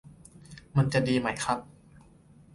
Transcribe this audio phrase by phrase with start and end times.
[0.75, 1.59] มันจะดีไหมครับ